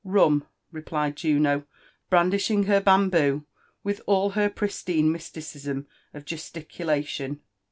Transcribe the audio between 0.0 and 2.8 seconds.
"Rum!" replied Juno, brandishing